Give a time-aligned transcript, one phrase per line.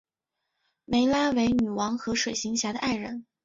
[0.87, 3.23] 湄拉为女王和水行侠的爱人。